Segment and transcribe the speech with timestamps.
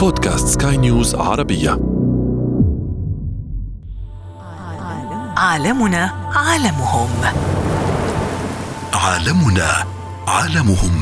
[0.00, 1.70] بودكاست سكاي نيوز عربية.
[5.36, 7.08] عالمنا عالمهم.
[8.94, 9.70] عالمنا
[10.28, 10.96] عالمهم.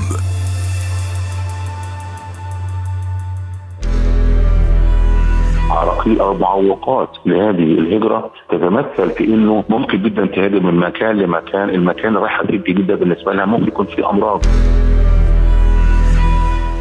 [5.71, 12.17] عراقيل أو معوقات لهذه الهجرة تتمثل في انه ممكن جدا تهاجر من مكان لمكان، المكان
[12.51, 14.45] الجديد ده بالنسبة لها ممكن يكون فيه أمراض.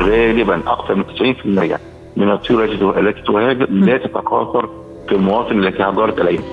[0.01, 2.63] غالبا أكثر من 90% من الطيور
[2.99, 4.69] التي تهاجر لا تتكاثر
[5.09, 6.43] في المواطن التي هاجرت اليها.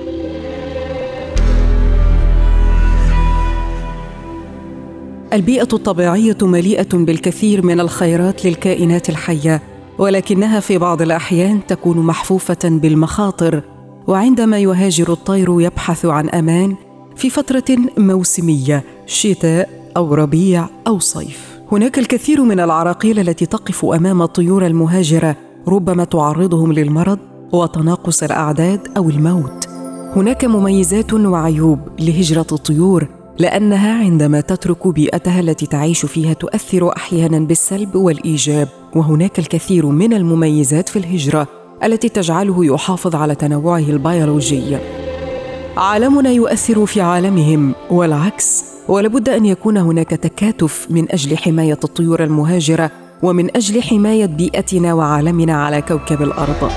[5.33, 9.61] البيئة الطبيعية مليئة بالكثير من الخيرات للكائنات الحية،
[9.97, 13.61] ولكنها في بعض الأحيان تكون محفوفة بالمخاطر،
[14.07, 16.75] وعندما يهاجر الطير يبحث عن أمان
[17.15, 21.59] في فترة موسمية شتاء أو ربيع أو صيف.
[21.71, 25.35] هناك الكثير من العراقيل التي تقف أمام الطيور المهاجرة
[25.67, 27.19] ربما تعرضهم للمرض
[27.53, 29.67] وتناقص الأعداد أو الموت.
[30.15, 33.07] هناك مميزات وعيوب لهجرة الطيور
[33.39, 40.89] لأنها عندما تترك بيئتها التي تعيش فيها تؤثر أحيانا بالسلب والإيجاب وهناك الكثير من المميزات
[40.89, 41.47] في الهجرة
[41.83, 44.77] التي تجعله يحافظ على تنوعه البيولوجي
[45.77, 52.91] عالمنا يؤثر في عالمهم والعكس ولابد أن يكون هناك تكاتف من أجل حماية الطيور المهاجرة
[53.23, 56.71] ومن أجل حماية بيئتنا وعالمنا على كوكب الأرض.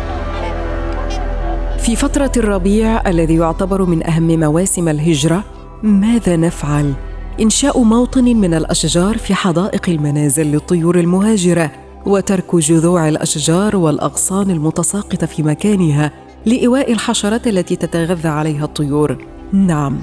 [1.78, 5.44] في فترة الربيع الذي يعتبر من أهم مواسم الهجرة
[5.83, 6.94] ماذا نفعل؟
[7.41, 11.70] إنشاء موطن من الأشجار في حدائق المنازل للطيور المهاجرة
[12.06, 16.12] وترك جذوع الأشجار والأغصان المتساقطة في مكانها
[16.47, 19.16] لإيواء الحشرات التي تتغذى عليها الطيور.
[19.53, 19.98] نعم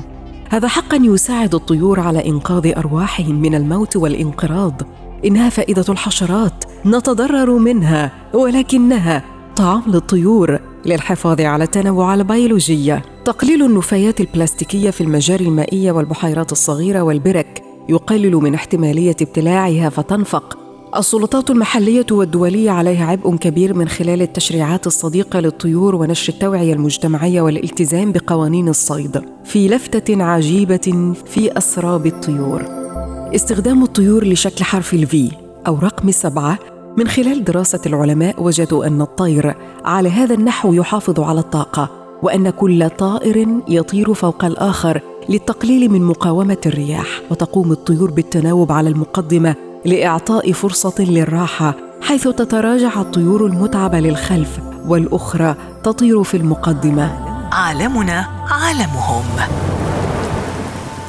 [0.49, 4.81] هذا حقا يساعد الطيور على إنقاذ أرواحهم من الموت والانقراض.
[5.25, 9.23] إنها فائدة الحشرات نتضرر منها ولكنها
[9.55, 12.99] طعام للطيور للحفاظ على التنوع البيولوجي.
[13.25, 20.57] تقليل النفايات البلاستيكية في المجاري المائية والبحيرات الصغيرة والبرك يقلل من احتمالية ابتلاعها فتنفق.
[20.97, 28.11] السلطات المحلية والدولية عليها عبء كبير من خلال التشريعات الصديقة للطيور ونشر التوعية المجتمعية والالتزام
[28.11, 32.84] بقوانين الصيد في لفتة عجيبة في أسراب الطيور.
[33.33, 35.31] استخدام الطيور لشكل حرف الفي
[35.67, 36.59] أو رقم سبعة
[36.97, 39.55] من خلال دراسة العلماء وجدوا أن الطير
[39.85, 41.89] على هذا النحو يحافظ على الطاقة
[42.23, 49.55] وأن كل طائر يطير فوق الآخر للتقليل من مقاومة الرياح وتقوم الطيور بالتناوب على المقدمة
[49.85, 57.19] لإعطاء فرصة للراحة حيث تتراجع الطيور المتعبة للخلف والأخرى تطير في المقدمة.
[57.51, 59.25] عالمنا عالمهم.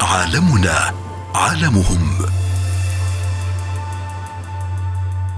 [0.01, 1.06] عالمنا
[1.37, 2.25] عالمهم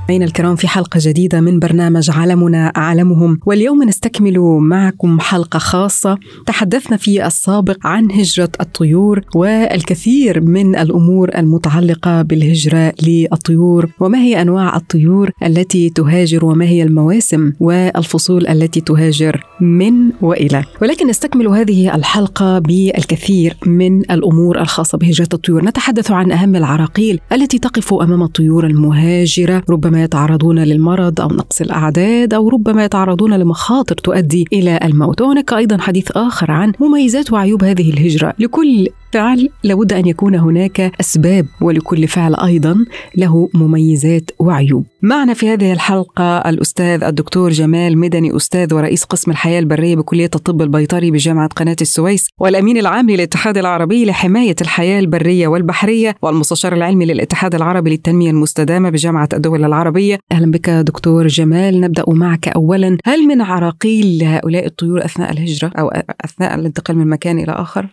[0.10, 6.98] مستمعينا الكرام في حلقة جديدة من برنامج عالمنا عالمهم واليوم نستكمل معكم حلقة خاصة تحدثنا
[6.98, 13.90] في السابق عن هجرة الطيور والكثير من الأمور المتعلقة بالهجرة للطيور.
[14.00, 21.08] وما هي أنواع الطيور التي تهاجر وما هي المواسم والفصول التي تهاجر من وإلى؟ ولكن
[21.08, 25.66] نستكمل هذه الحلقة بالكثير من الأمور الخاصة بهجرة الطيور.
[25.66, 29.64] نتحدث عن أهم العراقيل التي تقف أمام الطيور المهاجرة.
[29.70, 35.22] ربما يتعرضون للمرض أو نقص الأعداد أو ربما يتعرضون لمخاطر تؤدي إلى الموت.
[35.22, 38.34] وهناك أيضا حديث آخر عن مميزات وعيوب هذه الهجرة.
[38.40, 42.86] لكل فعل لابد أن يكون هناك أسباب ولكل فعل أيضا
[43.18, 44.86] له مميزات وعيوب.
[45.02, 50.62] معنا في هذه الحلقة الأستاذ الدكتور جمال مدني أستاذ ورئيس قسم الحياة البرية بكلية الطب
[50.62, 57.56] البيطري بجامعة قناة السويس والأمين العام للاتحاد العربي لحماية الحياة البرية والبحرية والمستشار العلمي للاتحاد
[57.56, 60.20] العربي للتنمية المستدامة بجامعة الدول العربية.
[60.32, 65.92] أهلا بك دكتور جمال نبدأ معك اولا هل من عراقيل هؤلاء الطيور أثناء الهجرة أو
[66.26, 67.88] أثناء الانتقال من مكان إلى آخر؟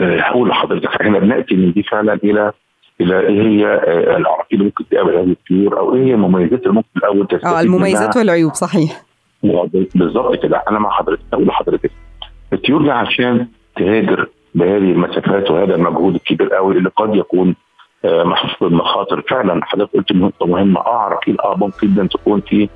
[0.00, 2.52] هقول لحضرتك إحنا بنأتي من دي فعلا إلى
[3.00, 3.66] إلى إيه هي
[4.16, 8.16] العراقيل اللي ممكن تقابل هذه الطيور أو إيه هي المميزات اللي ممكن الأول آه المميزات
[8.16, 9.02] والعيوب صحيح.
[9.94, 10.62] بالظبط كده.
[10.70, 11.90] أنا مع حضرتك أقول لحضرتك
[12.52, 13.46] الطيور دي عشان
[13.76, 17.54] تهاجر بهذه المسافات وهذا المجهود الكبير قوي اللي قد يكون
[18.04, 19.20] محفوف بالمخاطر.
[19.20, 20.80] فعلا حضرتك قلت نقطة مهمة.
[20.80, 22.68] آه عراقيل آه ممكن جدا تكون في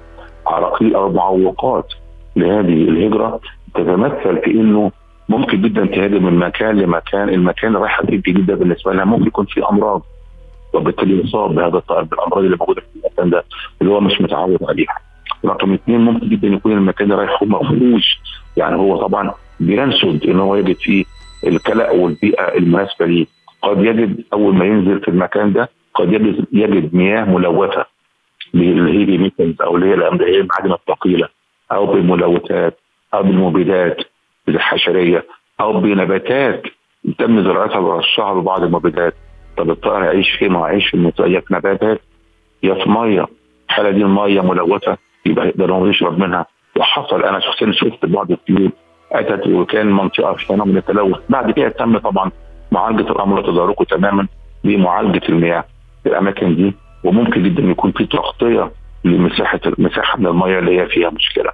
[0.46, 1.92] عراقيل أو معوقات
[2.36, 3.40] لهذه الهجرة
[3.74, 4.90] تتمثل في إنه
[5.28, 9.68] ممكن جدا تهاجر من مكان لمكان المكان رايحة الجديد ده بالنسبة لها ممكن يكون فيه
[9.70, 10.02] أمراض
[10.74, 13.44] وبالتالي يصاب بهذا الطائر بالأمراض اللي موجودة في المكان ده
[13.82, 14.96] اللي هو مش متعود عليها.
[15.44, 18.18] رقم اثنين ممكن جدا يكون المكان اللي رايح ما فيهوش
[18.56, 21.04] يعني هو طبعا بينسد إن هو يجد فيه
[21.46, 23.26] الكلأ والبيئة المناسبة ليه.
[23.62, 27.84] قد يجد أول ما ينزل في المكان ده قد يجد يجد مياه ملوثة
[28.54, 29.94] بال heavy metals أو اللي هي
[30.40, 31.28] المعادن الثقيلة
[31.72, 32.78] أو بالملوثات
[33.14, 33.96] أو بالمبيدات
[34.54, 35.24] الحشرية
[35.60, 36.62] أو بنباتات.
[37.18, 39.14] تم زراعتها ورشها ببعض المبيدات.
[39.56, 40.96] طب الطائر هيعيش فين؟ ما هيعيش في
[41.50, 42.00] نباتات
[42.62, 43.26] يا في مية.
[43.68, 44.96] الحاله دي المية ملوثة؟
[45.26, 46.46] يبقى يقدر هو يشرب منها.
[46.76, 48.70] وحصل أنا شخصيا شفت بعض الطيور
[49.12, 51.18] أتت وكان منطقة فيها من التلوث.
[51.28, 52.30] بعد كده تم طبعا
[52.72, 54.28] معالجة الأمر وتداركه تماما
[54.64, 55.64] بمعالجة المياه
[56.02, 56.74] في الأماكن دي.
[57.04, 58.70] وممكن جدا يكون في تغطية
[59.04, 61.50] لمساحة مساحة من المياه اللي هي فيها مشكلة.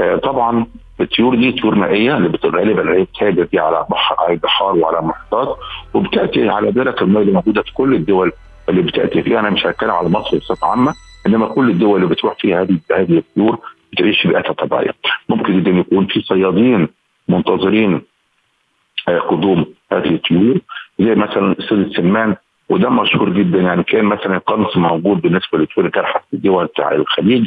[0.00, 0.66] آه طبعا
[1.00, 5.56] الطيور دي طيور مائيه اللي غالبا هي بتهاجر دي على بحر على البحار وعلى المحيطات
[5.94, 8.32] وبتأتي على ذلك المياه اللي موجودة في كل الدول
[8.68, 10.94] اللي بتأتي فيها أنا مش هتكلم على مصر بصفة عامة
[11.26, 13.58] إنما كل الدول اللي بتروح فيها هذه هذه الطيور
[13.92, 14.94] بتعيش بيئتها الطبيعية.
[15.28, 16.88] ممكن جدا يكون في صيادين
[17.28, 18.02] منتظرين
[19.08, 20.58] آه، قدوم هذه الطيور
[20.98, 22.36] زي مثلا أستاذ السمان
[22.68, 27.46] وده مشهور جدا يعني كان مثلا القنص موجود بالنسبة للطيور الجارحه في الدول بتاع الخليج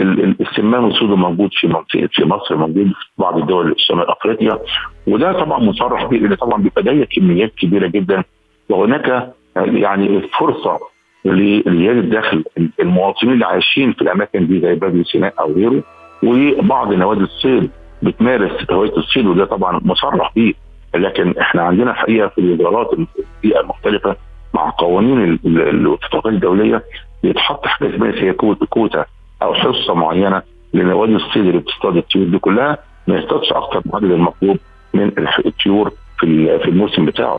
[0.00, 4.58] السمان والسود موجود في منطقه في مصر موجود في بعض الدول شمال أفريقيا.
[5.06, 8.24] وده طبعا مصرح به لأن طبعا بيبقى ده كميات كبيرة جدا.
[8.68, 10.78] وهناك يعني فرصة
[11.24, 12.44] لزياده دخل
[12.80, 15.82] المواطنين اللي عايشين في الأماكن دي زي باب سيناء أو غيره.
[16.22, 17.70] وبعض نوادي الصيد
[18.02, 20.54] بتمارس هوايه الصيد وده طبعا مصرح به
[20.94, 24.16] لكن إحنا عندنا الحقيقة في الادارات البيئة المختلفة
[24.54, 26.82] مع قوانين الاتفاقات الدولية
[27.22, 29.04] بيتحط حاجة اسمها هي كوتا
[29.42, 30.42] أو حصة معينة
[30.74, 34.56] لنوادي الصيد اللي بتصطاد الطيور دي كلها ما يصطادش أكثر من المطلوب
[34.94, 35.12] من
[35.46, 35.90] الطيور
[36.20, 37.38] في في الموسم بتاعه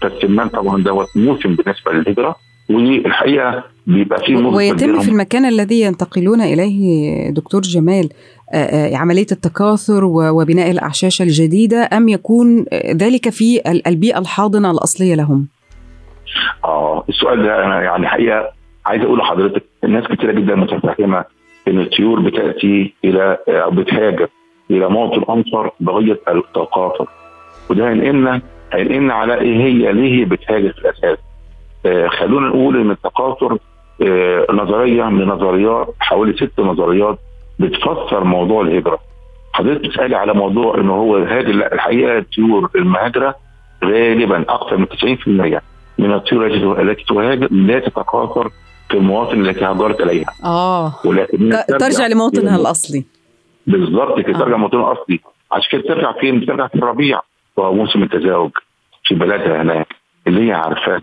[0.00, 2.36] فالسمان طبعا دوت موسم بالنسبة للهجرة
[2.70, 8.08] والحقيقة بيبقى في ويتم في المكان الذي ينتقلون إليه دكتور جمال
[8.92, 12.64] عملية التكاثر وبناء الأعشاش الجديدة أم يكون
[12.96, 15.46] ذلك في البيئة الحاضنة الأصلية لهم؟
[16.64, 18.50] آه السؤال ده أنا يعني حقيقة
[18.86, 21.24] عايز أقول لحضرتك الناس كثيره جدا متفهمة
[21.68, 24.28] إن الطيور بتأتي إلى أو بتهاجر
[24.70, 27.06] إلى موطن انصر بغية التكاثر
[27.70, 28.40] وده هينقلنا
[28.72, 31.18] هينقلنا على إيه هي ليه هي بتهاجر في الأساس.
[31.86, 33.58] آه خلونا نقول إن التكاثر
[34.02, 37.18] آه نظرية من نظريات حوالي ست نظريات
[37.58, 38.98] بتفسر موضوع الهجرة.
[39.52, 43.34] حضرتك بتسألي على موضوع إن هو هاجر لا الحقيقة الطيور المهاجرة
[43.84, 44.86] غالبا أكثر من
[45.58, 45.60] 90%
[45.98, 46.46] من الطيور
[46.80, 48.50] التي تهاجر لا تتكاثر
[48.94, 50.34] المواطن التي هاجرت إليها.
[50.44, 50.94] آه.
[51.04, 53.04] ولكن ترجع لموطنها الأصلي.
[53.66, 55.20] بالظبط كده ترجع لموطنها الأصلي،
[55.52, 57.20] عشان كده ترجع فين؟ بترجع في الربيع.
[57.56, 58.50] وهو موسم التزاوج
[59.04, 59.86] في بلدها هناك
[60.26, 61.02] اللي هي عارفاه.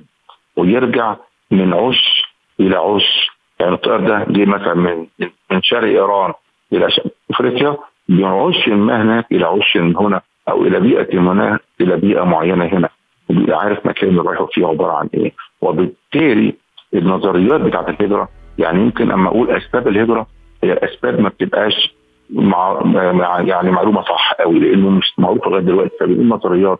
[0.56, 1.16] ويرجع
[1.51, 2.24] من عش
[2.60, 3.30] إلى عش.
[3.60, 5.07] يعني الطائر ده جه مثلا من
[5.51, 6.33] من شرق إيران
[6.74, 6.90] إلى
[7.31, 7.78] أفريقيا.
[8.10, 12.90] بيعش ما هناك إلى عش هنا أو إلى بيئة هنا إلى بيئة معينة هنا.
[13.30, 15.31] وبيبقى عارف مكان اللي رايحه فيه عبارة عن إيه؟
[15.62, 16.54] وبالتالي
[16.98, 18.30] النظريات بتاعت الهجرة.
[18.58, 20.28] يعني يمكن أما أقول أسباب الهجرة
[20.64, 21.96] هي أسباب ما بتبقاش
[22.30, 26.80] مع, مع يعني معلومة صح قوي لأنه مش معروف لغاية دلوقتي فبنقول نظريات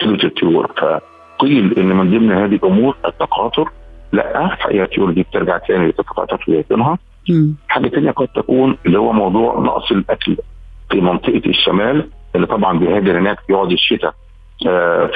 [0.00, 3.68] تلوت الطيور فقيل إن من ضمن هذه الأمور التقاطر
[4.12, 6.64] لا الحقيقة الطيور دي بترجع تاني لتتقاطر في
[7.68, 10.36] حاجة ثانية قد تكون اللي هو موضوع نقص الأكل
[10.90, 14.14] في منطقة الشمال اللي طبعا بيهاجر هناك بيقعد الشتاء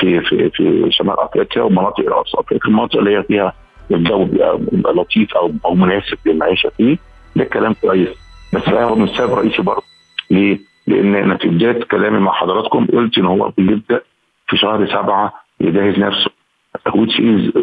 [0.01, 3.53] في في في شمال أفريقيا ومناطق راس أفريقيا المناطق اللي هي فيها
[3.91, 6.99] الجو بيبقى لطيف أو أو مناسب للمعيشة فيه.
[7.37, 8.09] ده كلام كويس.
[8.55, 9.83] بس هو مش سبب رئيسي برضه
[10.31, 14.01] ليه؟ لأن أنا في بدايه كلامي مع حضراتكم قلت إن هو بيبدأ
[14.49, 16.31] في شهر سبعة يجهز نفسه.
[16.89, 17.59] which is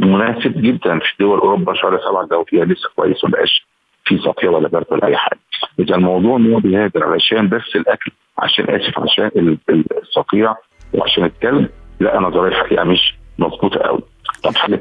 [0.00, 3.66] مناسب جدا في دول أوروبا شهر سبعة الجو فيها لسه كويس ما بقاش
[4.04, 5.38] في صقيع ولا برد ولا أي حاجة.
[5.78, 9.58] اذا الموضوع إن هو بيهاجر علشان بس الأكل عشان آسف عشان
[10.02, 10.54] الصقيع
[10.94, 11.68] وعشان الكلب
[12.00, 14.00] لا نظريه الحقيقة مش مظبوطة قوي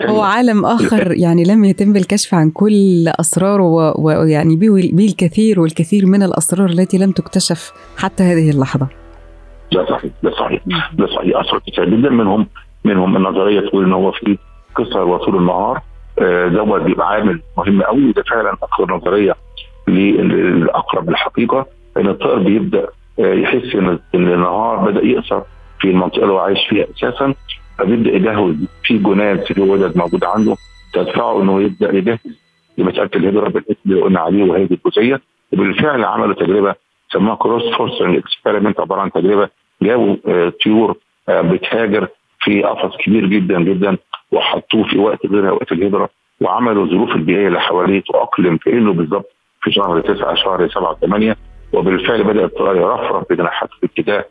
[0.10, 6.24] هو عالم آخر يعني لم يتم الكشف عن كل أسراره ويعني به الكثير والكثير من
[6.24, 8.88] الأسرار التي لم تكتشف حتى هذه اللحظة.
[9.74, 10.62] ده صحيح ده صحيح
[10.94, 11.38] ده صحيح.
[11.40, 12.48] اسرار كتير جدا منهم
[12.86, 14.38] منهم النظرية تقول ان هو في
[14.76, 15.82] قصر وطول النهار
[16.50, 19.36] دوت بيبقى عامل مهم قوي وده فعلا أكثر نظرية
[19.88, 21.66] للأقرب للحقيقة
[21.98, 25.42] إن الطائر بيبدأ يحس إن النهار بدأ يقصر
[25.80, 27.34] في المنطقة اللي هو عايش فيها أساسا.
[27.84, 30.56] فبيبدأ يجهز في جناد في ولد موجود عنده.
[30.94, 32.20] تدفعه إنه يبدأ يجهز
[32.78, 35.22] لمساله الهجره بالاسم اللي قلنا عليه وهي الجزئية.
[35.54, 36.76] وبالفعل عملوا تجربة
[37.14, 39.50] سموها cross fostering experiment عبارة عن تجربة
[39.82, 40.16] جابوا
[40.64, 40.98] طيور
[41.30, 42.08] بتهاجر
[42.40, 43.98] في قفص كبير جدا جدا
[44.32, 46.10] وحطوه في وقت غير وقت الهجرة.
[46.42, 48.02] وعملوا الظروف البيئية اللي حواليه.
[48.02, 49.30] تؤقلم كانه بالظبط
[49.62, 51.36] في شهر 9 شهر 7 8
[51.74, 54.26] وبالفعل بدا الطائر يرفرف بجناحاته في اتجاه آه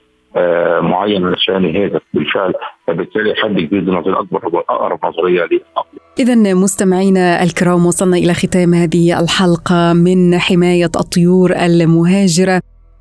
[0.80, 2.52] معين علشان يهاجر بالفعل
[2.86, 8.34] فبالتالي حد كبير دي نظريه اكبر هو أقرب نظرية للعقل إذا مستمعينا الكرام وصلنا إلى
[8.34, 12.60] ختام هذه الحلقة من حماية الطيور المهاجرة.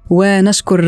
[0.10, 0.80] ونشكر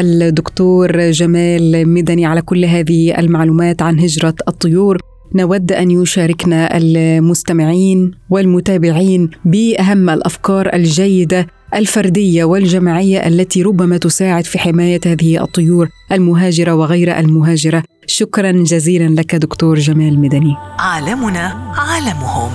[0.00, 4.98] الدكتور جمال مدني على كل هذه المعلومات عن هجرة الطيور.
[5.34, 15.00] نود أن يشاركنا المستمعين والمتابعين بأهم الأفكار الجيدة الفردية والجماعية التي ربما تساعد في حماية
[15.06, 17.82] هذه الطيور المهاجرة وغير المهاجرة.
[18.06, 20.56] شكرا جزيلا لك دكتور جمال مدني.
[20.78, 22.52] عالمنا عالمهم.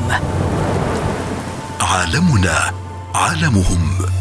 [1.81, 2.57] عالمنا
[3.15, 4.14] عالمهم.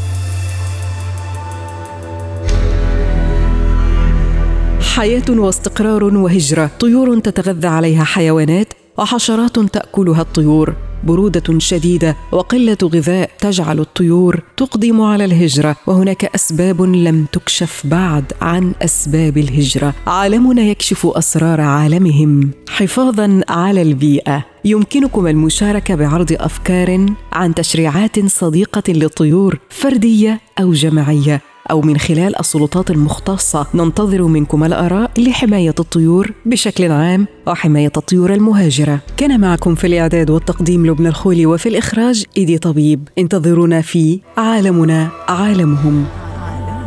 [4.95, 6.71] حياة واستقرار وهجرة.
[6.81, 10.75] طيور تتغذى عليها حيوانات وحشرات تأكلها الطيور.
[11.05, 15.77] برودة شديدة وقلة غذاء تجعل الطيور تقدم على الهجرة.
[15.87, 19.95] وهناك أسباب لم تكشف بعد عن أسباب الهجرة.
[20.07, 22.51] عالمنا يكشف أسرار عالمهم.
[22.69, 24.45] حفاظا على البيئة.
[24.65, 31.41] يمكنكم المشاركة بعرض أفكار عن تشريعات صديقة للطيور فردية أو جماعية.
[31.71, 33.67] أو من خلال السلطات المختصة.
[33.75, 39.01] ننتظر منكم الآراء لحماية الطيور بشكل عام وحماية الطيور المهاجرة.
[39.17, 43.09] كان معكم في الإعداد والتقديم لبنى الخولي وفي الإخراج إيدي طبيب.
[43.19, 46.07] انتظرونا في عالمنا عالمهم.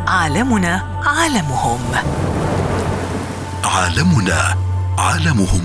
[0.06, 1.80] عالمنا عالمهم.
[3.64, 4.56] عالمنا
[4.98, 5.62] عالمهم.